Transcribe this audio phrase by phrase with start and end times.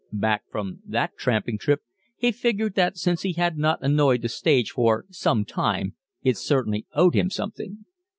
[0.11, 1.83] Back from that tramping trip,
[2.17, 5.93] he figured that since he had not annoyed the stage for some time
[6.23, 7.85] it certainly owed him something.